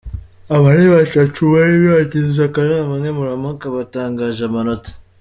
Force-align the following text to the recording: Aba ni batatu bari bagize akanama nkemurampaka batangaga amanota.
Aba 0.55 0.69
ni 0.77 0.87
batatu 0.95 1.39
bari 1.53 1.75
bagize 1.93 2.39
akanama 2.47 2.93
nkemurampaka 3.01 3.65
batangaga 3.77 4.43
amanota. 4.49 4.91